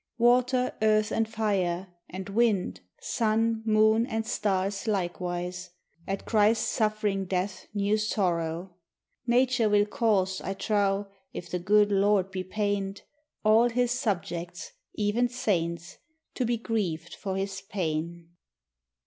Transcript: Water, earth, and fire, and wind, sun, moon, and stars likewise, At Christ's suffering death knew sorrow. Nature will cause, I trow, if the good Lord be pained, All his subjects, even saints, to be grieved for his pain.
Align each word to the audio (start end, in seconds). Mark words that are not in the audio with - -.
Water, 0.17 0.73
earth, 0.81 1.11
and 1.11 1.29
fire, 1.31 1.93
and 2.09 2.27
wind, 2.29 2.79
sun, 3.01 3.61
moon, 3.67 4.07
and 4.07 4.25
stars 4.25 4.87
likewise, 4.87 5.69
At 6.07 6.25
Christ's 6.25 6.67
suffering 6.69 7.25
death 7.25 7.67
knew 7.75 7.97
sorrow. 7.99 8.73
Nature 9.27 9.69
will 9.69 9.85
cause, 9.85 10.41
I 10.41 10.55
trow, 10.55 11.05
if 11.33 11.51
the 11.51 11.59
good 11.59 11.91
Lord 11.91 12.31
be 12.31 12.43
pained, 12.43 13.03
All 13.45 13.69
his 13.69 13.91
subjects, 13.91 14.71
even 14.95 15.29
saints, 15.29 15.97
to 16.33 16.45
be 16.45 16.57
grieved 16.57 17.13
for 17.13 17.37
his 17.37 17.61
pain. 17.61 18.29